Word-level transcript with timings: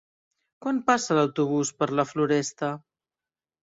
Quan 0.65 0.79
passa 0.87 1.19
l'autobús 1.19 1.75
per 1.83 1.91
la 2.01 2.09
Floresta? 2.15 2.75